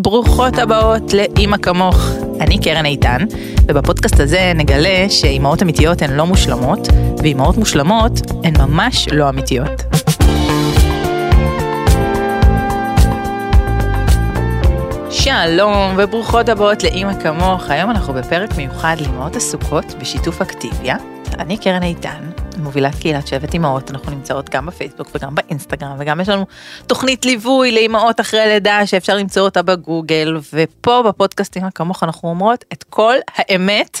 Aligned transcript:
ברוכות 0.00 0.58
הבאות 0.58 1.14
לאימא 1.14 1.56
כמוך. 1.56 1.96
אני 2.40 2.58
קרן 2.58 2.86
איתן, 2.86 3.18
ובפודקאסט 3.68 4.20
הזה 4.20 4.52
נגלה 4.54 5.10
שאימהות 5.10 5.62
אמיתיות 5.62 6.02
הן 6.02 6.12
לא 6.12 6.26
מושלמות, 6.26 6.88
ואימהות 7.18 7.56
מושלמות 7.56 8.12
הן 8.44 8.54
ממש 8.58 9.08
לא 9.12 9.28
אמיתיות. 9.28 9.82
שלום 15.10 15.94
וברוכות 15.96 16.48
הבאות 16.48 16.84
לאימא 16.84 17.14
כמוך. 17.22 17.70
היום 17.70 17.90
אנחנו 17.90 18.14
בפרק 18.14 18.56
מיוחד 18.56 18.96
לאימהות 19.00 19.36
עסוקות 19.36 19.94
בשיתוף 20.00 20.42
אקטיביה. 20.42 20.96
אני 21.38 21.58
קרן 21.58 21.82
איתן, 21.82 22.30
מובילת 22.58 22.94
קהילת 23.00 23.26
שבט 23.26 23.54
אימהות, 23.54 23.90
אנחנו 23.90 24.10
נמצאות 24.10 24.50
גם 24.50 24.66
בפייסבוק 24.66 25.08
וגם 25.14 25.34
באינסטגרם, 25.34 25.96
וגם 25.98 26.20
יש 26.20 26.28
לנו 26.28 26.46
תוכנית 26.86 27.24
ליווי 27.24 27.72
לאימהות 27.72 28.20
אחרי 28.20 28.46
לידה 28.46 28.86
שאפשר 28.86 29.16
למצוא 29.16 29.42
אותה 29.42 29.62
בגוגל, 29.62 30.36
ופה 30.52 31.02
בפודקאסטים 31.08 31.62
כמוך 31.74 32.02
אנחנו 32.02 32.28
אומרות 32.28 32.64
את 32.72 32.84
כל 32.90 33.14
האמת 33.36 34.00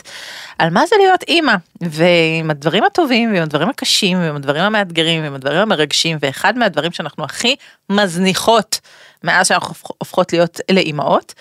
על 0.58 0.70
מה 0.70 0.86
זה 0.86 0.96
להיות 0.98 1.22
אימא, 1.22 1.54
ועם 1.80 2.50
הדברים 2.50 2.84
הטובים, 2.84 3.32
ועם 3.32 3.42
הדברים 3.42 3.68
הקשים, 3.68 4.18
ועם 4.20 4.36
הדברים 4.36 4.62
המאתגרים, 4.62 5.22
ועם 5.22 5.34
הדברים 5.34 5.58
המרגשים, 5.58 6.18
ואחד 6.20 6.58
מהדברים 6.58 6.92
שאנחנו 6.92 7.24
הכי 7.24 7.56
מזניחות. 7.90 8.80
מאז 9.24 9.46
שאנחנו 9.46 9.74
הופכות 9.98 10.32
להיות 10.32 10.60
לאימהות, 10.70 11.34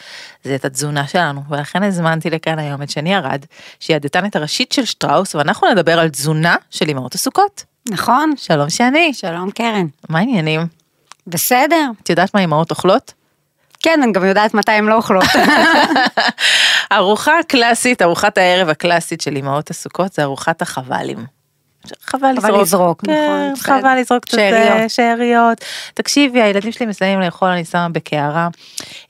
זה 0.43 0.55
את 0.55 0.65
התזונה 0.65 1.07
שלנו, 1.07 1.41
ולכן 1.49 1.83
הזמנתי 1.83 2.29
לכאן 2.29 2.59
היום 2.59 2.81
את 2.81 2.89
שני 2.89 3.17
ארד, 3.17 3.45
שהיא 3.79 3.95
הדתנית 3.95 4.35
הראשית 4.35 4.71
של 4.71 4.85
שטראוס, 4.85 5.35
ואנחנו 5.35 5.71
נדבר 5.71 5.99
על 5.99 6.09
תזונה 6.09 6.55
של 6.69 6.87
אימהות 6.87 7.15
עסוקות. 7.15 7.63
נכון. 7.89 8.33
שלום 8.37 8.69
שני. 8.69 9.13
שלום 9.13 9.51
קרן. 9.51 9.87
מה 10.09 10.19
העניינים? 10.19 10.61
בסדר. 11.27 11.91
את 12.03 12.09
יודעת 12.09 12.33
מה 12.33 12.41
אימהות 12.41 12.71
אוכלות? 12.71 13.13
כן, 13.79 13.99
אני 14.03 14.11
גם 14.11 14.25
יודעת 14.25 14.53
מתי 14.53 14.71
הן 14.71 14.85
לא 14.85 14.95
אוכלות. 14.95 15.23
ארוחה 16.91 17.33
קלאסית, 17.47 18.01
ארוחת 18.01 18.37
הערב 18.37 18.69
הקלאסית 18.69 19.21
של 19.21 19.35
אימהות 19.35 19.69
עסוקות 19.69 20.13
זה 20.13 20.23
ארוחת 20.23 20.61
החבלים. 20.61 21.36
חבל 22.01 22.31
לזרוק, 22.31 22.61
לזרוק, 22.61 23.05
כן, 23.05 23.51
נכון, 23.53 23.79
חבל 23.81 23.97
לזרוק 23.99 24.23
את. 24.23 24.31
זה, 24.31 24.85
שאריות. 24.87 25.57
תקשיבי, 25.93 26.41
הילדים 26.41 26.71
שלי 26.71 26.85
מסיימים 26.85 27.19
לאכול, 27.19 27.49
אני 27.49 27.65
שמה 27.65 27.89
בקערה 27.89 28.47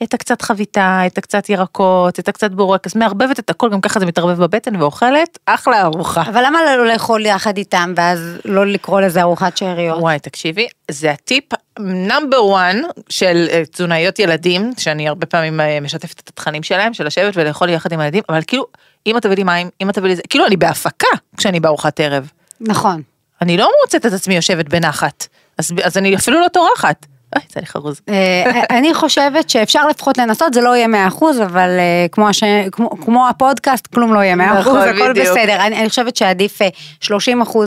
את 0.03 0.13
הקצת 0.13 0.41
חביתה, 0.41 1.01
את 1.07 1.17
הקצת 1.17 1.49
ירקות, 1.49 2.19
את 2.19 2.29
הקצת 2.29 2.51
בורקס, 2.51 2.95
מערבבת 2.95 3.39
את 3.39 3.49
הכל, 3.49 3.69
גם 3.69 3.81
ככה 3.81 3.99
זה 3.99 4.05
מתערבב 4.05 4.43
בבטן 4.43 4.75
ואוכלת, 4.75 5.37
אחלה 5.45 5.81
ארוחה. 5.81 6.21
אבל 6.21 6.43
למה 6.45 6.59
לא 6.77 6.87
לאכול 6.87 7.25
יחד 7.25 7.57
איתם 7.57 7.93
ואז 7.95 8.19
לא 8.45 8.65
לקרוא 8.65 9.01
לזה 9.01 9.21
ארוחת 9.21 9.57
שאריות? 9.57 9.99
וואי, 10.01 10.19
תקשיבי, 10.19 10.67
זה 10.91 11.11
הטיפ 11.11 11.43
נאמבר 11.79 12.55
1 12.55 12.75
של 13.09 13.47
אה, 13.51 13.63
תזונאיות 13.71 14.19
ילדים, 14.19 14.71
שאני 14.77 15.07
הרבה 15.07 15.25
פעמים 15.25 15.59
אה, 15.59 15.79
משתפת 15.81 16.19
את 16.19 16.29
התכנים 16.29 16.63
שלהם, 16.63 16.93
של 16.93 17.05
לשבת 17.05 17.33
ולאכול 17.37 17.69
יחד 17.69 17.91
עם 17.91 17.99
הילדים, 17.99 18.23
אבל 18.29 18.39
כאילו, 18.47 18.65
אמא 19.07 19.19
תביא 19.19 19.35
לי 19.35 19.43
מים, 19.43 19.69
אמא 19.81 19.91
תביא 19.91 20.09
לי 20.09 20.15
זה, 20.15 20.21
כאילו 20.29 20.45
אני 20.45 20.57
בהפקה 20.57 21.07
כשאני 21.37 21.59
בארוחת 21.59 21.99
ערב. 21.99 22.31
נכון. 22.61 23.01
אני 23.41 23.57
לא 23.57 23.71
מוצאת 23.83 24.05
את 24.05 24.13
עצמי 24.13 24.35
יושבת 24.35 24.69
בנחת, 24.69 25.27
אז, 25.57 25.73
אז 25.83 25.97
אני 25.97 26.15
אפילו 26.15 26.41
לא 26.41 26.47
טורחת. 26.47 27.05
אוי, 27.35 27.43
יצא 27.45 27.59
לי 27.59 27.65
חרוז. 27.65 28.01
אה, 28.09 28.61
אני 28.69 28.93
חושבת 28.93 29.49
שאפשר 29.49 29.87
לפחות 29.87 30.17
לנסות, 30.17 30.53
זה 30.53 30.61
לא 30.61 30.75
יהיה 30.75 31.09
100%, 31.09 31.23
אבל 31.45 31.69
אה, 31.69 32.05
כמו, 32.11 32.29
הש... 32.29 32.43
כמו, 32.71 32.89
כמו 32.89 33.27
הפודקאסט, 33.29 33.87
כלום 33.87 34.13
לא 34.13 34.19
יהיה 34.19 34.35
100%, 34.35 34.39
נכון, 34.39 34.77
הכל 34.77 35.09
בדיוק. 35.11 35.27
בסדר. 35.27 35.65
אני, 35.65 35.79
אני 35.79 35.89
חושבת 35.89 36.15
שעדיף 36.15 36.61
אה, 36.61 36.67
30% 37.03 37.07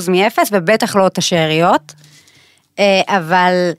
מ-0 0.09 0.39
ובטח 0.53 0.97
לא 0.97 1.07
את 1.07 1.19
השאריות. 1.19 1.93
אה, 2.79 3.01
אבל 3.07 3.71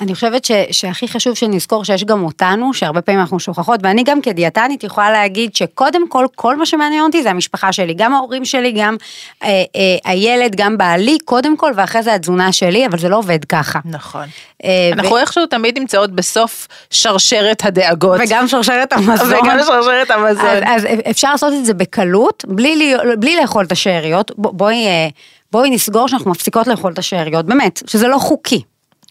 אני 0.00 0.14
חושבת 0.14 0.44
ש, 0.44 0.50
שהכי 0.70 1.08
חשוב 1.08 1.34
שנזכור 1.34 1.84
שיש 1.84 2.04
גם 2.04 2.24
אותנו, 2.24 2.74
שהרבה 2.74 3.00
פעמים 3.02 3.20
אנחנו 3.20 3.40
שוכחות, 3.40 3.80
ואני 3.82 4.02
גם 4.04 4.20
כדיאטנית 4.20 4.84
יכולה 4.84 5.10
להגיד 5.10 5.54
שקודם 5.56 6.08
כל, 6.08 6.26
כל 6.34 6.56
מה 6.56 6.66
שמעניין 6.66 7.04
אותי 7.04 7.22
זה 7.22 7.30
המשפחה 7.30 7.72
שלי, 7.72 7.94
גם 7.94 8.14
ההורים 8.14 8.44
שלי, 8.44 8.72
גם 8.72 8.96
אה, 9.42 9.48
אה, 9.48 9.62
הילד, 10.04 10.56
גם 10.56 10.78
בעלי, 10.78 11.18
קודם 11.24 11.56
כל, 11.56 11.72
ואחרי 11.76 12.02
זה 12.02 12.14
התזונה 12.14 12.52
שלי, 12.52 12.86
אבל 12.86 12.98
זה 12.98 13.08
לא 13.08 13.16
עובד 13.18 13.44
ככה. 13.44 13.78
נכון. 13.84 14.24
אה, 14.64 14.90
אנחנו 14.92 15.18
איכשהו 15.18 15.46
תמיד 15.46 15.78
נמצאות 15.78 16.12
בסוף 16.12 16.68
שרשרת 16.90 17.64
הדאגות. 17.64 18.20
וגם 18.26 18.48
שרשרת 18.48 18.92
המזון. 18.92 19.32
וגם 19.42 19.58
שרשרת 19.66 20.10
המזון. 20.10 20.46
אז, 20.66 20.84
אז 20.84 20.90
אפשר 21.10 21.30
לעשות 21.32 21.52
את 21.52 21.64
זה 21.64 21.74
בקלות, 21.74 22.44
בלי, 22.48 22.76
לי- 22.76 22.94
בלי 23.18 23.36
לאכול 23.36 23.64
את 23.64 23.72
השאריות. 23.72 24.30
בואי, 24.36 24.86
אה, 24.86 25.08
בואי 25.52 25.70
נסגור 25.70 26.08
שאנחנו 26.08 26.30
מפסיקות 26.30 26.66
לאכול 26.66 26.92
את 26.92 26.98
השאריות, 26.98 27.46
באמת, 27.46 27.82
שזה 27.86 28.08
לא 28.08 28.18
חוקי. 28.18 28.62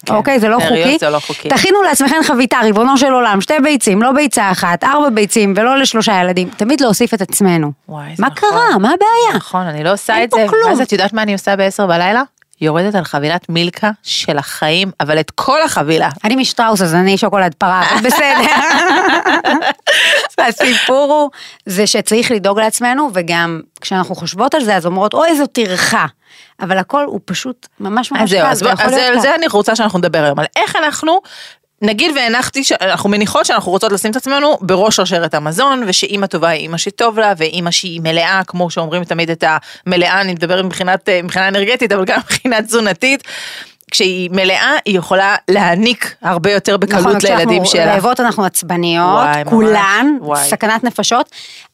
כן, 0.06 0.14
אוקיי, 0.14 0.40
זה 0.40 0.50
לא 0.50 0.60
חוקי. 0.60 0.98
זה 1.00 1.10
לא 1.10 1.20
חוקי. 1.20 1.50
תכינו 1.50 1.82
לעצמכם 1.82 2.16
חביתה, 2.24 2.58
ריבונו 2.64 2.98
של 2.98 3.14
עולם, 3.14 3.42
שתי 3.42 3.54
ביצים, 3.64 4.02
לא 4.02 4.12
ביצה 4.12 4.52
אחת, 4.52 4.84
ארבע 4.84 5.10
ביצים 5.10 5.54
ולא 5.58 5.78
לשלושה 5.78 6.22
ילדים. 6.22 6.50
תמיד 6.58 6.82
להוסיף 6.82 7.14
את 7.14 7.22
עצמנו. 7.22 7.72
וואי, 7.90 8.16
מה 8.20 8.28
נכון. 8.28 8.50
קרה? 8.50 8.78
מה 8.78 8.88
הבעיה? 8.88 9.38
נכון, 9.38 9.62
אני 9.62 9.84
לא 9.84 9.94
עושה 9.94 10.16
אין 10.16 10.24
את 10.24 10.30
פה 10.30 10.38
זה. 10.38 10.48
כלום. 10.48 10.70
מה 10.70 10.76
זה, 10.76 10.84
את 10.84 10.92
יודעת 10.92 11.14
מה 11.14 11.24
אני 11.24 11.34
עושה 11.34 11.56
בעשר 11.56 11.88
בלילה? 11.88 12.22
יורדת 12.62 12.96
על 12.96 13.04
חבילת 13.04 13.50
מילקה 13.50 13.92
של 14.04 14.38
החיים, 14.38 14.92
אבל 15.00 15.20
את 15.20 15.32
כל 15.32 15.62
החבילה. 15.62 16.10
אני 16.24 16.36
משטראוס 16.36 16.82
אז 16.82 16.96
אני 16.96 17.18
שוקולד 17.18 17.54
פרה, 17.58 17.84
אבל 17.92 18.02
בסדר. 18.02 18.52
הסיפור 20.48 21.14
הוא, 21.14 21.30
זה 21.66 21.88
שצריך 21.88 22.32
לדאוג 22.32 22.60
לעצמנו, 22.60 23.10
וגם 23.14 23.62
כשאנחנו 23.82 24.16
חושבות 24.16 24.56
על 24.56 24.64
זה, 24.64 24.76
אז 24.76 24.86
אומרות, 24.86 25.14
אוי, 25.14 25.28
איזו 25.28 25.46
טרחה. 25.48 26.06
אבל 26.60 26.78
הכל 26.78 27.04
הוא 27.06 27.20
פשוט 27.26 27.68
ממש 27.80 28.12
ממש 28.12 28.34
אז 28.34 28.40
קל, 28.40 28.46
אז 28.46 28.62
יכול 28.62 28.86
אז 28.86 28.94
על 28.94 29.14
קל. 29.14 29.20
זה 29.20 29.36
אני 29.36 29.48
רוצה 29.48 29.76
שאנחנו 29.76 30.00
נדבר 30.00 30.24
היום, 30.24 30.40
על 30.40 30.46
איך 30.56 30.76
אנחנו, 30.76 31.22
נגיד 31.82 32.12
והנחתי, 32.16 32.64
שאנחנו 32.64 33.10
מניחות 33.10 33.46
שאנחנו 33.46 33.72
רוצות 33.72 33.92
לשים 33.92 34.12
את 34.12 34.16
עצמנו 34.16 34.58
בראש 34.62 34.96
שרשרת 34.96 35.34
המזון, 35.34 35.84
ושאימא 35.88 36.26
טובה 36.26 36.50
היא 36.50 36.62
אימא 36.62 36.78
שטוב 36.78 37.20
לה, 37.20 37.34
ואימא 37.38 37.72
שהיא 37.72 38.02
מלאה, 38.02 38.42
כמו 38.48 38.70
שאומרים 38.70 39.04
תמיד 39.04 39.30
את 39.30 39.44
המלאה, 39.88 40.22
אני 40.22 40.34
מדברת 40.34 40.66
מבחינת, 40.66 41.10
אה, 41.10 41.22
מבחינה 41.24 41.48
אנרגטית, 41.48 41.92
אבל 41.92 42.06
גם 42.06 42.20
מבחינה 42.20 42.62
תזונתית. 42.62 43.24
כשהיא 43.92 44.30
מלאה, 44.32 44.76
היא 44.86 44.98
יכולה 44.98 45.36
להעניק 45.48 46.16
הרבה 46.22 46.52
יותר 46.52 46.78
בקלות 46.78 47.00
נכון, 47.00 47.16
לילדים 47.24 47.64
כשאנחנו 47.64 47.66
שלה. 47.66 47.94
רעבות 47.94 48.20
אנחנו 48.20 48.46
עצבניות, 48.46 49.24
וואי, 49.24 49.46
כולן, 49.46 50.18
וואי. 50.22 50.44
סכנת 50.44 50.84
נפשות. 50.84 51.30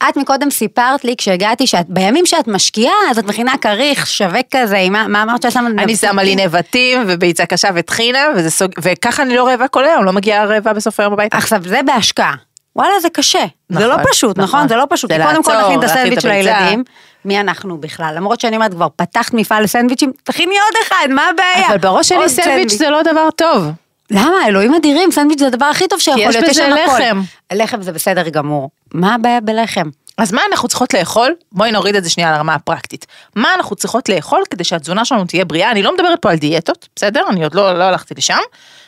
את 0.10 0.18
מקודם 0.18 0.50
סיפרת 0.50 1.04
לי 1.04 1.16
כשהגעתי 1.18 1.68
שאת 1.68 1.86
בימים 1.90 2.26
שאת 2.26 2.48
משקיעה 2.48 2.94
אז 3.12 3.20
את 3.20 3.26
מכינה 3.26 3.54
כריך 3.62 4.08
שווה 4.08 4.40
כזה, 4.52 4.88
מה 4.92 5.08
מה 5.08 5.24
אמרת 5.24 5.42
שאת 5.42 5.52
שמה? 5.52 5.70
אני 5.78 5.96
שמה 5.96 6.24
לי 6.24 6.36
נבטים 6.36 7.04
וביצה 7.08 7.46
קשה 7.46 7.70
וטחינה, 7.76 8.20
סוג, 8.48 8.72
וככה 8.82 9.24
אני 9.24 9.36
לא 9.36 9.48
רעבה 9.48 9.68
כל 9.68 9.86
היום, 9.86 10.06
לא 10.06 10.14
מגיעה 10.14 10.46
רעבה 10.46 10.74
בסוף 10.74 11.00
היום 11.00 11.14
הביתה. 11.14 11.38
עכשיו 11.38 11.62
זה 11.66 11.80
בהשקעה. 11.86 12.34
וואלה 12.76 13.00
זה 13.00 13.10
קשה, 13.10 13.46
זה 13.70 13.88
לא 13.88 13.94
נכון, 13.94 14.12
פשוט, 14.12 14.38
נכון. 14.38 14.44
נכון? 14.44 14.68
זה 14.68 14.76
לא 14.76 14.86
פשוט. 14.90 15.12
זה 15.12 15.18
כי 15.18 15.24
קודם 15.24 15.44
כל 15.44 15.54
לעצור, 15.54 15.68
נכין 15.68 15.80
את 15.80 15.84
הסנדוויץ' 15.84 16.26
הביצה. 16.26 16.30
לילדים. 16.30 16.84
מי 17.26 17.40
אנחנו 17.40 17.78
בכלל? 17.78 18.14
למרות 18.16 18.40
שאני 18.40 18.56
אומרת 18.56 18.72
כבר 18.72 18.88
פתחת 18.96 19.34
מפעל 19.34 19.64
לסנדוויצ'ים, 19.64 20.12
תכיני 20.24 20.56
עוד 20.56 20.84
אחד, 20.88 21.08
מה 21.10 21.30
הבעיה? 21.30 21.68
אבל 21.68 21.78
בראש 21.78 22.08
שלי 22.10 22.18
עוד 22.18 22.28
סנדוויץ' 22.28 22.72
זה 22.72 22.90
לא 22.90 23.02
דבר 23.02 23.30
טוב. 23.36 23.66
למה? 24.12 24.48
אלוהים 24.48 24.74
אדירים, 24.74 25.12
סנדוויץ' 25.12 25.40
זה 25.40 25.48
הדבר 25.48 25.66
הכי 25.66 25.88
טוב 25.88 26.00
שיכול 26.00 26.22
יש 26.22 26.36
להיות. 26.36 26.50
בזה 26.50 26.54
שם 26.54 26.74
הכל. 26.74 27.00
לחם. 27.00 27.22
לחם 27.54 27.82
זה 27.82 27.92
בסדר 27.92 28.30
גמור. 28.30 28.70
מה 28.94 29.16
הבעיה 29.16 29.42
בלחם? 29.42 29.90
אז 30.18 30.32
מה 30.34 30.42
אנחנו 30.52 30.68
צריכות 30.68 30.94
לאכול? 30.94 31.36
בואי 31.52 31.72
נוריד 31.72 31.96
את 31.96 32.04
זה 32.04 32.10
שנייה 32.10 32.32
לרמה 32.32 32.54
הפרקטית. 32.54 33.06
מה 33.36 33.54
אנחנו 33.56 33.76
צריכות 33.76 34.10
לאכול 34.10 34.44
כדי 34.50 34.64
שהתזונה 34.64 35.06
שלנו 35.06 35.26
תהיה 35.26 35.46
בריאה? 35.46 35.72
אני 35.72 35.84
לא 35.84 35.94
מדברת 35.94 36.22
פה 36.22 36.32
על 36.32 36.38
דיאטות, 36.38 36.88
בסדר? 36.96 37.24
אני 37.30 37.44
עוד 37.44 37.56
לא, 37.56 37.80
לא 37.80 37.84
הלכתי 37.84 38.14
לשם. 38.18 38.38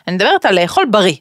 אני 0.07 0.16
מדברת 0.16 0.46
על 0.46 0.62
לאכול 0.62 0.85
בריא. 0.85 1.16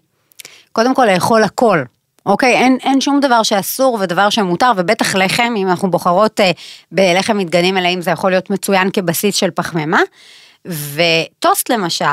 קודם 0.72 0.94
כל 0.94 1.04
לאכול 1.06 1.42
הכל. 1.42 1.82
אוקיי, 2.26 2.54
אין, 2.54 2.78
אין 2.82 3.00
שום 3.00 3.20
דבר 3.20 3.42
שאסור 3.42 3.98
ודבר 4.00 4.30
שמותר, 4.30 4.72
ובטח 4.76 5.14
לחם, 5.14 5.54
אם 5.56 5.68
אנחנו 5.68 5.90
בוחרות 5.90 6.40
אה, 6.40 6.50
בלחם 6.92 7.38
מדגנים 7.38 7.74
מלאים, 7.74 8.00
זה 8.02 8.10
יכול 8.10 8.30
להיות 8.30 8.50
מצוין 8.50 8.90
כבסיס 8.92 9.34
של 9.34 9.50
פחמימה. 9.50 10.00
וטוסט 10.64 11.70
למשל, 11.70 12.04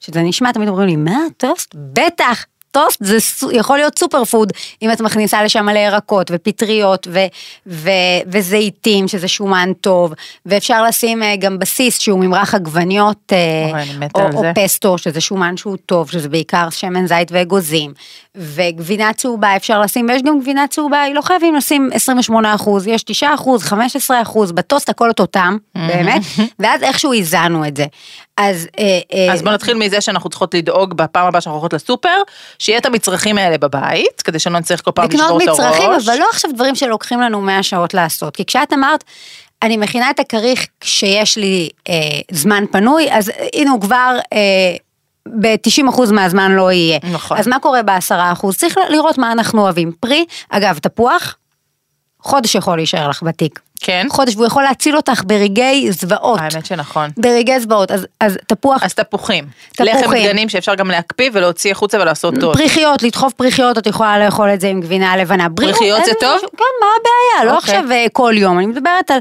שזה 0.00 0.22
נשמע, 0.22 0.52
תמיד 0.52 0.68
אומרים 0.68 0.88
לי, 0.88 0.96
מה, 0.96 1.18
טוסט? 1.36 1.74
בטח, 1.74 2.44
טוסט 2.70 3.04
זה 3.04 3.16
יכול 3.52 3.76
להיות 3.76 3.98
super 3.98 4.24
food, 4.24 4.52
אם 4.82 4.92
את 4.92 5.00
מכניסה 5.00 5.42
לשם 5.42 5.66
מלא 5.66 5.78
ירקות 5.78 6.30
ופטריות 6.34 7.06
ו, 7.10 7.18
ו, 7.66 7.90
וזיתים, 8.26 9.08
שזה 9.08 9.28
שומן 9.28 9.72
טוב, 9.80 10.12
ואפשר 10.46 10.84
לשים 10.84 11.22
אה, 11.22 11.36
גם 11.36 11.58
בסיס 11.58 11.98
שהוא 11.98 12.20
ממרח 12.20 12.54
עגבניות, 12.54 13.32
אה, 13.32 13.82
או, 14.14 14.20
או 14.34 14.40
זה. 14.40 14.52
פסטו, 14.54 14.98
שזה 14.98 15.20
שומן 15.20 15.56
שהוא 15.56 15.76
טוב, 15.86 16.10
שזה 16.10 16.28
בעיקר 16.28 16.70
שמן 16.70 17.06
זית 17.06 17.32
ואגוזים, 17.32 17.92
וגבינה 18.34 19.12
צהובה 19.12 19.56
אפשר 19.56 19.80
לשים, 19.80 20.06
ויש 20.08 20.22
גם 20.22 20.40
גבינה 20.40 20.66
צהובה, 20.68 21.02
לא 21.14 21.20
חייבים 21.20 21.54
לשים 21.54 21.90
28 21.92 22.54
אחוז, 22.54 22.86
יש 22.86 23.02
9 23.02 23.34
אחוז, 23.34 23.62
15 23.62 24.22
אחוז, 24.22 24.52
בטוסט 24.52 24.88
הכל 24.88 25.08
אותו 25.08 25.26
טעם, 25.26 25.58
באמת, 25.74 26.22
ואז 26.58 26.82
איכשהו 26.82 27.12
איזנו 27.12 27.66
את 27.66 27.76
זה. 27.76 27.86
אז, 28.36 28.68
אה, 28.78 29.32
אז 29.32 29.42
בוא 29.42 29.52
נתחיל 29.52 29.74
מזה 29.74 30.00
שאנחנו 30.00 30.30
צריכות 30.30 30.54
לדאוג 30.54 30.94
בפעם 30.94 31.26
הבאה 31.26 31.40
שאנחנו 31.40 31.56
הולכות 31.56 31.72
לסופר, 31.72 32.16
שיהיה 32.60 32.78
את 32.78 32.86
המצרכים 32.86 33.38
האלה 33.38 33.58
בבית, 33.58 34.22
כדי 34.24 34.38
שלא 34.38 34.58
נצטרך 34.58 34.84
כל 34.84 34.90
פעם 34.90 35.08
לשבור 35.08 35.38
לקנות 35.38 35.42
את 35.42 35.48
הראש. 35.48 35.60
מצרכים, 35.60 35.90
אבל 35.90 36.18
לא 36.18 36.26
עכשיו 36.32 36.50
דברים 36.54 36.74
שלוקחים 36.74 37.20
לנו 37.20 37.40
100 37.40 37.62
שעות 37.62 37.94
לעשות. 37.94 38.36
כי 38.36 38.44
כשאת 38.44 38.72
אמרת, 38.72 39.04
אני 39.62 39.76
מכינה 39.76 40.10
את 40.10 40.20
הכריך 40.20 40.66
כשיש 40.80 41.36
לי 41.38 41.68
אה, 41.88 41.94
זמן 42.30 42.64
פנוי, 42.72 43.12
אז 43.12 43.30
אה, 43.30 43.46
הנה 43.54 43.70
הוא 43.70 43.80
כבר 43.80 44.18
אה, 44.32 44.76
ב-90% 45.40 46.12
מהזמן 46.12 46.52
לא 46.52 46.72
יהיה. 46.72 46.98
נכון. 47.12 47.38
אז 47.38 47.48
מה 47.48 47.58
קורה 47.58 47.82
ב-10%? 47.82 48.52
צריך 48.56 48.76
לראות 48.88 49.18
מה 49.18 49.32
אנחנו 49.32 49.62
אוהבים. 49.62 49.92
פרי, 50.00 50.24
אגב, 50.50 50.78
תפוח, 50.78 51.36
חודש 52.20 52.54
יכול 52.54 52.76
להישאר 52.76 53.08
לך 53.08 53.22
בתיק. 53.22 53.60
כן? 53.80 54.06
חודש, 54.10 54.34
והוא 54.34 54.46
יכול 54.46 54.62
להציל 54.62 54.96
אותך 54.96 55.22
ברגעי 55.26 55.92
זוועות. 55.92 56.40
האמת 56.40 56.66
שנכון. 56.66 57.10
ברגעי 57.16 57.60
זוועות, 57.60 57.90
אז, 57.90 58.06
אז 58.20 58.38
תפוח, 58.46 58.82
אז 58.82 58.94
תפוחים. 58.94 59.44
תפוחים. 59.72 59.94
לחם 59.94 60.14
דגנים 60.14 60.48
שאפשר 60.48 60.74
גם 60.74 60.90
להקפיא 60.90 61.30
ולהוציא 61.32 61.72
החוצה 61.72 62.00
ולעשות 62.00 62.34
טוב. 62.40 62.52
פריחיות, 62.52 63.02
לדחוף 63.02 63.32
פריחיות, 63.32 63.78
את 63.78 63.86
יכולה 63.86 64.18
לאכול 64.18 64.54
את 64.54 64.60
זה 64.60 64.68
עם 64.68 64.80
גבינה 64.80 65.16
לבנה. 65.16 65.46
פריחיות 65.56 66.04
זה 66.04 66.12
טוב? 66.20 66.38
כן, 66.40 66.64
מה 66.80 66.86
הבעיה? 67.00 67.52
לא 67.52 67.56
אוקיי. 67.56 67.76
עכשיו 67.76 67.92
אה, 67.92 68.06
כל 68.12 68.34
יום, 68.36 68.58
אני 68.58 68.66
מדברת 68.66 69.10
על 69.10 69.18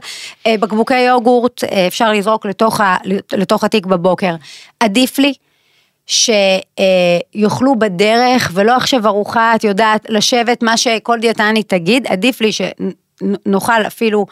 אה, 0.47 0.55
בקבוקי 0.59 0.99
יוגורט, 0.99 1.63
אה, 1.63 1.87
אפשר 1.87 2.11
לזרוק 2.11 2.45
לתוך, 2.45 2.81
ה, 2.81 2.97
לתוך 3.33 3.63
התיק 3.63 3.85
בבוקר. 3.85 4.35
עדיף 4.79 5.19
לי 5.19 5.33
שיאכלו 6.07 7.75
בדרך 7.79 8.51
ולא 8.53 8.75
עכשיו 8.75 9.07
ארוחה, 9.07 9.55
את 9.55 9.63
יודעת, 9.63 10.05
לשבת, 10.09 10.63
מה 10.63 10.77
שכל 10.77 11.19
דיאטנית 11.19 11.69
תגיד, 11.69 12.07
עדיף 12.07 12.41
לי 12.41 12.51
שנאכל 13.19 13.81
אפילו 13.87 14.25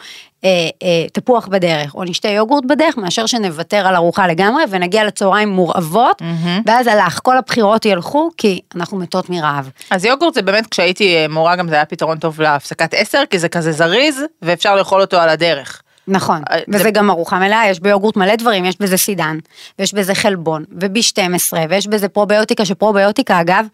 אה, 0.44 0.48
אה, 0.82 1.06
תפוח 1.12 1.46
בדרך, 1.46 1.94
או 1.94 2.04
נשתה 2.04 2.28
יוגורט 2.28 2.64
בדרך, 2.64 2.96
מאשר 2.96 3.26
שנוותר 3.26 3.86
על 3.86 3.94
ארוחה 3.94 4.26
לגמרי 4.26 4.62
ונגיע 4.70 5.04
לצהריים 5.04 5.48
מורעבות, 5.48 6.22
ואז 6.66 6.86
הלך, 6.86 7.20
כל 7.22 7.38
הבחירות 7.38 7.84
ילכו, 7.86 8.30
כי 8.36 8.60
אנחנו 8.76 8.98
מתות 8.98 9.30
מרעב. 9.30 9.70
אז 9.90 10.04
יוגורט 10.04 10.34
זה 10.34 10.42
באמת, 10.42 10.66
כשהייתי 10.66 11.16
אה, 11.16 11.26
מורה 11.28 11.56
גם 11.56 11.68
זה 11.68 11.74
היה 11.74 11.84
פתרון 11.84 12.18
טוב 12.18 12.40
להפסקת 12.40 12.94
עשר, 12.94 13.22
כי 13.30 13.38
זה 13.38 13.48
כזה 13.48 13.72
זריז, 13.72 14.20
ואפשר 14.42 14.76
לאכול 14.76 15.00
אותו 15.00 15.16
על 15.16 15.28
הדרך. 15.28 15.82
נכון, 16.10 16.42
אה, 16.50 16.58
וזה 16.68 16.82
זה- 16.82 16.90
גם 16.90 17.10
ארוחה 17.10 17.38
מלאה, 17.38 17.68
יש 17.68 17.80
ביוגורט 17.80 18.16
מלא 18.16 18.36
דברים, 18.36 18.64
יש 18.64 18.74
בזה 18.80 18.96
סידן, 18.96 19.38
ויש 19.78 19.94
בזה 19.94 20.14
חלבון, 20.14 20.64
וב-12, 20.80 21.20
ויש 21.68 21.86
בזה 21.86 22.08
פרוביוטיקה, 22.08 22.64
שפרוביוטיקה 22.64 23.40
אגב, 23.40 23.66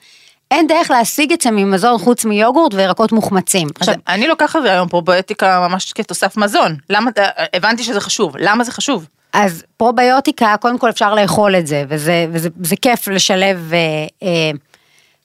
אין 0.50 0.66
דרך 0.66 0.90
להשיג 0.90 1.32
את 1.32 1.40
זה 1.40 1.50
ממזון 1.50 1.98
חוץ 1.98 2.24
מיוגורט 2.24 2.74
וירקות 2.74 3.12
מוחמצים. 3.12 3.68
אז 3.68 3.72
עכשיו, 3.80 3.94
אני 4.08 4.28
לוקחת 4.28 4.60
היום 4.64 4.88
פרוביוטיקה 4.88 5.68
ממש 5.68 5.92
כתוסף 5.92 6.36
מזון. 6.36 6.76
למה, 6.90 7.10
אה, 7.18 7.44
הבנתי 7.54 7.82
שזה 7.82 8.00
חשוב, 8.00 8.36
למה 8.38 8.64
זה 8.64 8.72
חשוב? 8.72 9.06
אז 9.32 9.64
פרוביוטיקה, 9.76 10.54
קודם 10.60 10.78
כל 10.78 10.90
אפשר 10.90 11.14
לאכול 11.14 11.56
את 11.56 11.66
זה, 11.66 11.84
וזה, 11.88 12.26
וזה 12.32 12.48
זה 12.62 12.76
כיף 12.76 13.08
לשלב 13.08 13.70
אה, 13.72 13.78
אה, 14.22 14.50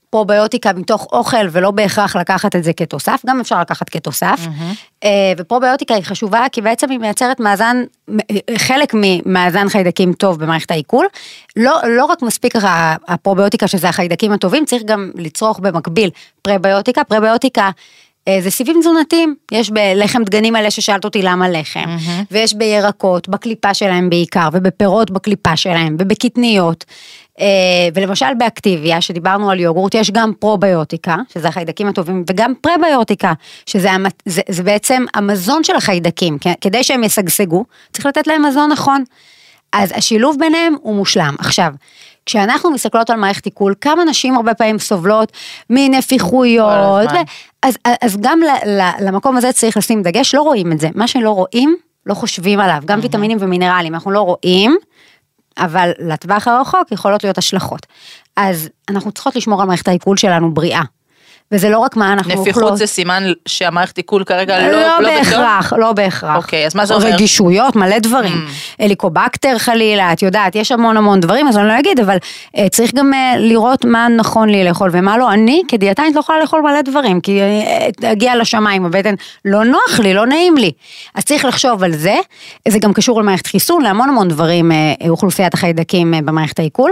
פרוביוטיקה 0.10 0.74
מתוך 0.74 1.08
אוכל, 1.12 1.48
ולא 1.52 1.72
בהכרח 1.72 2.16
לקחת 2.16 2.56
את 2.56 2.64
זה 2.64 2.74
כתוסף, 2.74 3.22
גם 3.28 3.40
אפשר 3.40 3.62
לקחת 3.62 3.90
כתוסף. 3.90 4.40
אה, 5.04 5.34
ופרוביוטיקה 5.38 5.96
היא 5.96 6.04
חשובה, 6.04 6.46
כי 6.52 6.62
בעצם 6.62 6.90
היא 6.90 7.00
מייצרת 7.00 7.40
מאזן, 7.40 7.84
חלק 8.58 8.94
ממאזן 8.94 9.70
חיידקים 9.70 10.14
טוב 10.14 10.40
במערכת 10.40 10.72
העיכול. 10.72 11.08
לא, 11.56 11.80
לא 11.88 12.06
רק 12.06 12.22
מספיק 12.22 12.54
הפרוביוטיקה, 13.08 13.68
שזה 13.68 13.90
החיידקים 13.90 14.32
הטובים, 14.32 14.66
צריך 14.66 14.84
גם 14.84 15.12
לצרוך 15.16 15.60
במקביל 15.60 16.10
פרביוטיקה. 16.42 17.04
פרביוטיקה 17.04 17.70
אה, 18.28 18.42
זה 18.42 18.52
סיבים 18.52 18.80
תזונתיים, 18.80 19.36
יש 19.52 19.70
בלחם 19.70 20.24
דגנים 20.24 20.54
מלא 20.54 20.70
ששאלת 20.70 21.06
אותי 21.06 21.22
למה 21.22 21.50
לחם, 21.50 21.98
ויש 22.32 22.54
בירקות, 22.54 23.30
בקליפה 23.30 23.74
שלהם 23.74 24.10
בעיקר, 24.10 24.50
ובפירות 24.54 25.12
בקליפה 25.12 25.56
שלהם, 25.56 25.96
ובקטניות. 26.00 26.86
אה, 27.40 27.46
ולמשל 27.94 28.34
באקטיביה, 28.38 29.02
שדיברנו 29.02 29.52
על 29.52 29.60
יוגורט, 29.60 29.96
יש 29.96 30.12
גם 30.12 30.32
פרוביוטיקה, 30.40 31.16
שזה 31.34 31.48
החיידקים 31.48 31.88
הטובים, 31.88 32.24
וגם 32.30 32.54
פרביוטיקה, 32.62 33.34
שזה 33.66 33.92
המ- 33.92 34.06
זה, 34.26 34.42
זה 34.50 34.64
בעצם 34.64 35.06
המזון 35.14 35.64
של 35.64 35.76
החיידקים, 35.76 36.38
כדי 36.62 36.84
שהם 36.84 37.04
ישגשגו, 37.04 37.64
צריך 37.94 38.06
לתת 38.06 38.28
להם 38.28 38.46
מזון 38.46 38.72
נכון. 38.72 39.04
אז 39.74 39.92
השילוב 39.96 40.36
ביניהם 40.40 40.76
הוא 40.82 40.96
מושלם. 40.96 41.36
עכשיו, 41.40 41.74
כשאנחנו 42.26 42.72
מסתכלות 42.72 43.10
על 43.10 43.16
מערכת 43.16 43.46
עיכול, 43.46 43.74
כמה 43.82 44.04
נשים 44.04 44.36
הרבה 44.36 44.54
פעמים 44.54 44.80
סובלות 44.80 45.32
מנפיחויות. 45.70 47.12
ו- 47.12 47.16
אז, 47.64 47.78
אז 48.02 48.18
גם 48.22 48.40
ל, 48.40 48.70
ל, 48.70 48.90
למקום 49.02 49.38
הזה 49.38 49.52
צריך 49.52 49.78
לשים 49.78 50.02
דגש, 50.04 50.36
לא 50.36 50.42
רואים 50.42 50.72
את 50.72 50.80
זה. 50.80 50.90
מה 50.96 51.08
שלא 51.08 51.32
רואים, 51.32 51.76
לא 52.06 52.14
חושבים 52.14 52.60
עליו. 52.60 52.82
גם 52.86 53.00
ויטמינים 53.04 53.38
ומינרלים, 53.42 53.94
אנחנו 53.94 54.12
לא 54.12 54.22
רואים, 54.22 54.78
אבל 55.60 55.92
לטווח 56.00 56.48
הרחוק 56.48 56.92
יכולות 56.92 57.24
להיות 57.24 57.38
השלכות. 57.38 57.86
אז 58.36 58.70
אנחנו 58.90 59.12
צריכות 59.12 59.36
לשמור 59.36 59.62
על 59.62 59.68
מערכת 59.68 59.88
העיכול 59.88 60.18
שלנו 60.18 60.54
בריאה. 60.54 60.82
וזה 61.52 61.70
לא 61.70 61.80
רק 61.80 61.96
מה 61.96 62.14
אנחנו 62.14 62.32
אוכלות. 62.32 62.48
נפיחות 62.48 62.78
זה 62.78 62.86
סימן 62.86 63.24
שהמערכת 63.46 63.98
עיכול 63.98 64.24
כרגע 64.24 64.60
לא, 64.60 64.72
לא, 64.72 65.02
לא? 65.02 65.10
בהכרח, 65.10 65.74
לא 65.74 65.94
בהכרח. 65.94 66.36
אוקיי, 66.36 66.66
אז 66.66 66.76
מה 66.76 66.86
זה 66.86 66.94
אומר? 66.94 67.10
Mm. 67.10 67.14
רגישויות, 67.14 67.76
מלא 67.76 68.00
דברים. 68.00 68.46
הליקובקטר 68.80 69.58
חלילה, 69.58 70.14
את 70.14 70.22
יודעת, 70.22 70.56
יש 70.56 70.72
המון 70.72 70.98
המון 70.98 71.20
דברים, 71.20 71.48
אז 71.48 71.58
אני 71.58 71.68
לא 71.68 71.80
אגיד, 71.80 72.00
אבל 72.00 72.18
אה, 72.58 72.70
צריך 72.70 72.94
גם 72.94 73.14
אה, 73.14 73.34
לראות 73.38 73.86
מה 73.86 74.08
נכון 74.18 74.50
לי 74.50 74.64
לאכול 74.64 74.90
ומה 74.94 75.18
לא. 75.18 75.34
אני 75.34 75.62
כדיאטנית 75.68 76.16
לא 76.16 76.20
יכולה 76.20 76.40
לאכול 76.40 76.62
מלא 76.62 76.82
דברים, 76.82 77.22
כי 77.22 77.42
אה, 77.42 78.12
אגיע 78.12 78.36
לשמיים, 78.36 78.86
הבטן, 78.86 79.16
לא 79.46 79.64
נוח 79.64 80.00
לי, 80.00 80.14
לא 80.14 80.26
נעים 80.26 80.58
לי. 80.58 80.72
אז 81.16 81.24
צריך 81.24 81.46
לחשוב 81.46 81.84
על 81.84 81.92
זה. 81.92 82.16
זה 82.68 82.80
גם 82.80 82.94
קשור 82.94 83.22
למערכת 83.22 83.48
חיסון, 83.48 83.82
להמון 83.82 84.10
המון 84.10 84.28
דברים, 84.28 84.72
אוכלוסיית 85.10 85.54
החיידקים 85.54 86.14
במערכת 86.26 86.60
העיכול. 86.60 86.92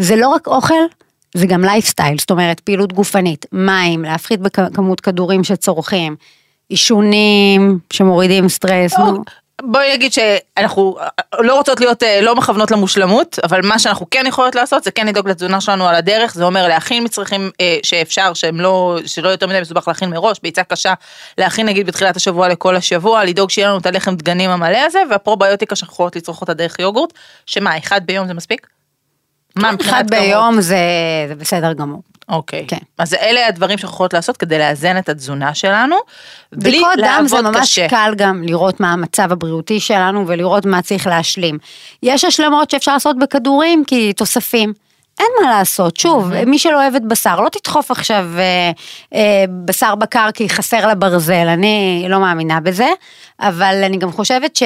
זה 0.00 0.16
לא 0.16 0.28
רק 0.28 0.46
אוכל, 0.46 0.74
זה 1.34 1.46
גם 1.46 1.64
לייפסטייל, 1.64 2.18
זאת 2.18 2.30
אומרת 2.30 2.60
פעילות 2.60 2.92
גופנית, 2.92 3.46
מים, 3.52 4.02
להפחית 4.02 4.40
בכמות 4.40 5.00
כדורים 5.00 5.44
שצורכים, 5.44 6.16
עישונים 6.68 7.78
שמורידים 7.92 8.48
סטרס, 8.48 8.98
נו. 8.98 9.24
בואי 9.62 9.92
נגיד 9.92 10.12
שאנחנו 10.12 10.96
לא 11.38 11.54
רוצות 11.54 11.80
להיות, 11.80 12.02
אה, 12.02 12.20
לא 12.20 12.34
מכוונות 12.34 12.70
למושלמות, 12.70 13.38
אבל 13.44 13.60
מה 13.66 13.78
שאנחנו 13.78 14.06
כן 14.10 14.24
יכולות 14.26 14.54
לעשות 14.54 14.84
זה 14.84 14.90
כן 14.90 15.06
לדאוג 15.06 15.28
לתזונה 15.28 15.60
שלנו 15.60 15.88
על 15.88 15.94
הדרך, 15.94 16.34
זה 16.34 16.44
אומר 16.44 16.68
להכין 16.68 17.04
מצרכים 17.04 17.50
אה, 17.60 17.76
שאפשר, 17.82 18.34
שהם 18.34 18.60
לא, 18.60 18.98
שלא 19.06 19.28
יותר 19.28 19.46
מדי 19.46 19.60
מסובך 19.60 19.88
להכין 19.88 20.10
מראש, 20.10 20.38
ביצה 20.42 20.64
קשה, 20.64 20.94
להכין 21.38 21.66
נגיד 21.66 21.86
בתחילת 21.86 22.16
השבוע 22.16 22.48
לכל 22.48 22.76
השבוע, 22.76 23.24
לדאוג 23.24 23.50
שיהיה 23.50 23.68
לנו 23.68 23.78
את 23.78 23.86
הלחם 23.86 24.14
דגנים 24.16 24.50
המלא 24.50 24.78
הזה, 24.86 25.02
והפרוביוטיקה 25.10 25.76
שאנחנו 25.76 25.92
יכולות 25.92 26.16
לצרוך 26.16 26.40
אותה 26.40 26.54
דרך 26.54 26.78
יוגורט, 26.78 27.12
שמה, 27.46 27.78
אחד 27.78 28.00
ביום 28.06 28.26
זה 28.26 28.34
מספיק? 28.34 28.66
מה 29.56 29.72
מבחינת 29.72 29.94
אחד 29.94 30.10
כמות? 30.10 30.22
ביום 30.22 30.60
זה, 30.60 30.76
זה 31.28 31.34
בסדר 31.34 31.72
גמור. 31.72 32.02
אוקיי. 32.28 32.64
כן. 32.68 32.76
אז 32.98 33.14
אלה 33.14 33.46
הדברים 33.46 33.78
שאנחנו 33.78 33.94
יכולות 33.94 34.14
לעשות 34.14 34.36
כדי 34.36 34.58
לאזן 34.58 34.98
את 34.98 35.08
התזונה 35.08 35.54
שלנו, 35.54 35.96
בלי 36.52 36.70
בדיקות 36.70 36.92
דם 36.96 37.26
זה 37.26 37.36
לעבוד 37.36 37.56
ממש 37.56 37.72
קשה. 37.72 37.88
קל 37.88 38.12
גם 38.16 38.42
לראות 38.42 38.80
מה 38.80 38.92
המצב 38.92 39.32
הבריאותי 39.32 39.80
שלנו 39.80 40.24
ולראות 40.26 40.66
מה 40.66 40.82
צריך 40.82 41.06
להשלים. 41.06 41.58
יש 42.02 42.24
השלמות 42.24 42.70
שאפשר 42.70 42.92
לעשות 42.92 43.18
בכדורים 43.18 43.84
כי 43.86 44.12
תוספים. 44.12 44.72
אין 45.18 45.26
מה 45.42 45.50
לעשות, 45.50 45.96
שוב, 45.96 46.44
מי 46.46 46.58
שלא 46.58 46.82
אוהבת 46.82 47.02
בשר, 47.02 47.40
לא 47.40 47.48
תדחוף 47.48 47.90
עכשיו 47.90 48.26
אה, 48.38 48.70
אה, 49.14 49.44
בשר 49.64 49.94
בקר 49.94 50.28
כי 50.34 50.48
חסר 50.48 50.86
לה 50.86 50.94
ברזל, 50.94 51.48
אני 51.48 52.06
לא 52.08 52.20
מאמינה 52.20 52.60
בזה, 52.60 52.88
אבל 53.40 53.82
אני 53.84 53.96
גם 53.96 54.12
חושבת 54.12 54.56
ש... 54.56 54.62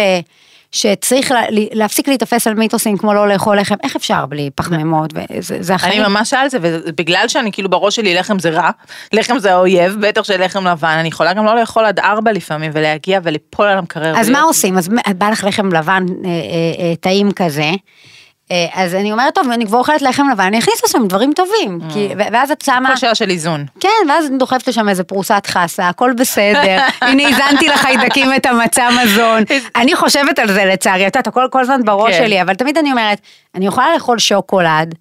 שצריך 0.73 1.31
לה, 1.33 1.41
להפסיק 1.51 2.09
להיתפס 2.09 2.47
על 2.47 2.55
מיתוסים 2.55 2.97
כמו 2.99 3.15
לא 3.15 3.29
לאכול 3.29 3.59
לחם, 3.61 3.75
איך 3.83 3.97
אפשר 3.97 4.27
בלי 4.27 4.51
פחמימות, 4.55 5.11
וזה 5.15 5.57
זה 5.61 5.75
החיים. 5.75 6.03
אני 6.03 6.09
ממש 6.09 6.35
על 6.35 6.49
זה, 6.51 6.59
ובגלל 6.63 7.25
שאני 7.29 7.53
כאילו 7.53 7.71
בראש 7.71 7.97
שלי 7.97 8.15
לחם 8.15 8.39
זה 8.39 8.51
רע, 8.51 8.71
לחם 9.13 9.39
זה 9.39 9.53
האויב, 9.53 9.97
בטח 10.01 10.23
של 10.25 10.45
לחם 10.45 10.67
לבן, 10.67 10.97
אני 11.01 11.09
יכולה 11.09 11.33
גם 11.33 11.45
לא 11.45 11.61
לאכול 11.61 11.85
עד 11.85 11.99
ארבע 11.99 12.33
לפעמים, 12.33 12.71
ולהגיע 12.75 13.21
וליפול 13.23 13.67
על 13.67 13.79
המקרר. 13.79 14.11
אז 14.11 14.29
ולהיות- 14.29 14.33
מה 14.33 14.43
עושים? 14.43 14.79
אז 14.79 14.89
בא 15.19 15.31
לך 15.31 15.45
לחם 15.45 15.73
לבן 15.73 16.05
אה, 16.25 16.29
אה, 16.31 16.35
אה, 16.85 16.97
טעים 17.01 17.33
כזה. 17.33 17.71
אה, 18.51 18.67
אז 18.75 18.95
אני 18.95 19.13
אומרת, 19.13 19.35
טוב, 19.35 19.51
אני 19.51 19.67
כבר 19.67 19.79
אוכלת 19.79 20.03
לחם 20.03 20.29
לבן, 20.33 20.45
אני 20.45 20.59
אכניס 20.59 20.85
לשם 20.85 21.07
דברים 21.07 21.33
טובים. 21.33 21.79
כי, 21.93 22.09
ו- 22.19 22.33
ואז 22.33 22.51
את 22.51 22.63
שמה... 22.63 22.89
כל 22.89 22.97
שאלה 22.97 23.15
של 23.15 23.31
איזון. 23.31 23.65
כן, 23.81 23.89
ואז 24.09 24.27
אני 24.27 24.39
דוחפת 24.39 24.69
לשם 24.69 24.89
איזה 24.89 25.05
פרוסת 25.05 25.43
חסה, 25.47 25.89
הכל 25.89 26.13
בסדר. 26.17 26.79
הנה, 27.01 27.29
הזנתי 27.29 27.69
לחיידקים 27.69 28.35
את 28.35 28.47
המצע 28.47 28.89
מזון. 29.03 29.43
אני 29.77 29.97
חושבת 29.97 30.39
על 30.39 30.53
זה 30.53 30.65
לצערי, 30.65 31.07
את 31.07 31.17
יודעת, 31.17 31.27
הכל 31.27 31.47
כל 31.51 31.61
הזמן 31.61 31.85
בראש 31.85 32.15
כן. 32.15 32.25
שלי, 32.25 32.43
אבל 32.43 32.55
תמיד 32.55 32.79
אני 32.79 32.91
אומרת, 32.91 33.21
אני 33.55 33.67
יכולה 33.67 33.95
לאכול 33.95 34.19
שוקולד, 34.19 34.95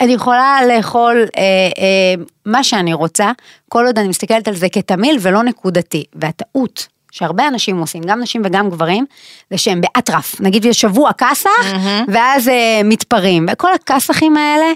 אני 0.00 0.12
יכולה 0.12 0.58
לאכול 0.68 1.26
אה, 1.36 1.42
אה, 1.78 2.22
מה 2.46 2.64
שאני 2.64 2.94
רוצה, 2.94 3.30
כל 3.68 3.86
עוד 3.86 3.98
אני 3.98 4.08
מסתכלת 4.08 4.48
על 4.48 4.54
זה 4.54 4.68
כתמיל 4.68 5.16
ולא 5.20 5.42
נקודתי. 5.42 6.04
והטעות 6.14 6.93
שהרבה 7.14 7.48
אנשים 7.48 7.78
עושים, 7.78 8.02
גם 8.06 8.20
נשים 8.20 8.42
וגם 8.44 8.70
גברים, 8.70 9.06
זה 9.50 9.58
שהם 9.58 9.80
באטרף. 9.80 10.40
נגיד 10.40 10.64
יש 10.64 10.80
שבוע 10.80 11.12
כסח, 11.12 11.50
ואז 12.08 12.48
אה, 12.48 12.80
מתפרעים. 12.84 13.46
וכל 13.52 13.74
הכסחים 13.74 14.36
האלה, 14.36 14.66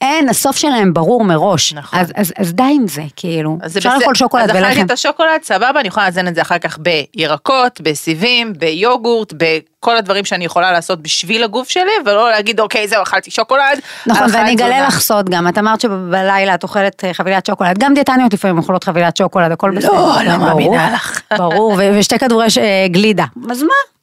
אין, 0.00 0.28
הסוף 0.28 0.56
שלהם 0.56 0.94
ברור 0.94 1.24
מראש. 1.24 1.72
נכון. 1.72 1.98
אז, 1.98 2.12
אז, 2.16 2.32
אז 2.38 2.52
די 2.52 2.62
עם 2.62 2.88
זה, 2.88 3.02
כאילו. 3.16 3.58
אפשר. 3.76 3.98
לאכול 3.98 4.14
שוקולד 4.14 4.44
אז 4.44 4.50
אכלתי 4.50 4.66
ולחם. 4.66 4.86
את 4.86 4.90
השוקולד, 4.90 5.42
סבבה, 5.42 5.80
אני 5.80 5.88
יכולה 5.88 6.06
לאזן 6.06 6.28
את 6.28 6.34
זה 6.34 6.42
אחר 6.42 6.58
כך 6.58 6.78
בירקות, 6.78 7.80
בסיבים, 7.80 8.52
ביוגורט, 8.52 9.32
בכל 9.36 9.96
הדברים 9.96 10.24
שאני 10.24 10.44
יכולה 10.44 10.72
לעשות 10.72 11.02
בשביל 11.02 11.44
הגוף 11.44 11.68
שלי, 11.68 11.90
ולא 12.06 12.30
להגיד, 12.30 12.60
אוקיי, 12.60 12.88
זהו, 12.88 13.02
אכלתי 13.02 13.30
שוקולד. 13.30 13.78
נכון, 14.06 14.26
ואני 14.32 14.52
אגלה 14.52 14.66
התזונה." 14.66 14.88
לך 14.88 15.00
סוד 15.00 15.30
גם, 15.30 15.48
את 15.48 15.58
אמרת 15.58 15.80
שבלילה 15.80 16.54
את 16.54 16.62
אוכלת 16.62 17.04
אה, 17.04 17.14
חבילת 17.14 17.46
שוקולד, 17.46 17.78
גם 17.78 17.94
דיאטניות 17.94 18.32
לפעמים 18.32 18.58
אוכלות 18.58 18.84
חבילת 18.84 19.16
שוקולד, 19.16 19.52
הכל 19.52 19.70
בסדר. 19.70 19.92
לא 19.92 20.14
כן, 20.24 20.40
מאמינה 20.40 20.90
לך. 20.94 21.20
ברור, 21.38 21.80
ושתי 21.98 22.18
כדורי 22.18 22.46
אה, 22.60 22.86
גלידה. 22.88 23.24
אז 23.50 23.62
מה? 23.62 23.97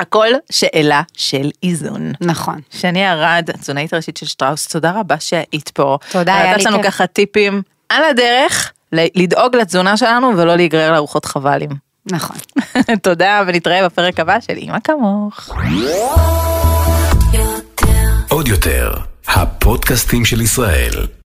הכל 0.00 0.28
שאלה 0.52 1.02
של 1.12 1.50
איזון. 1.62 2.12
נכון. 2.20 2.60
שני 2.70 3.10
ארד, 3.10 3.50
התזונאית 3.54 3.92
הראשית 3.92 4.16
של 4.16 4.26
שטראוס, 4.26 4.68
תודה 4.68 4.92
רבה 5.00 5.20
שהיית 5.20 5.68
פה. 5.68 5.98
תודה, 6.12 6.34
היה 6.34 6.44
לי 6.44 6.52
נתת 6.52 6.64
לנו 6.64 6.76
כיף. 6.76 6.86
ככה 6.86 7.06
טיפים 7.06 7.62
על 7.88 8.04
הדרך 8.04 8.72
לדאוג 8.92 9.56
לתזונה 9.56 9.96
שלנו 9.96 10.32
ולא 10.36 10.56
להיגרר 10.56 10.92
לארוחות 10.92 11.24
חבלים. 11.24 11.70
נכון. 12.12 12.36
תודה 13.02 13.42
ונתראה 13.46 13.84
בפרק 13.84 14.20
הבא 14.20 14.40
של 14.40 14.54
אמא 14.56 14.78
כמוך. 14.84 15.50
עוד 18.28 18.48
יותר, 18.48 18.92
הפודקאסטים 19.28 20.24
של 20.24 20.40
ישראל. 20.40 21.17